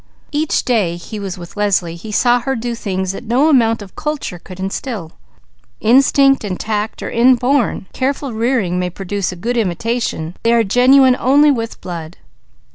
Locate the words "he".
0.95-1.19, 1.95-2.11